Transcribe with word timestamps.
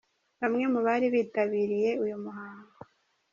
Bamwe 0.39 0.65
mu 0.73 0.79
bari 0.87 1.07
bitabiriye 1.15 1.89
uyu 2.03 2.15
muhango. 2.23 2.73